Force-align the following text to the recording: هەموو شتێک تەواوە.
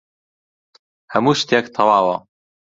هەموو 1.13 1.39
شتێک 1.41 1.65
تەواوە. 1.75 2.17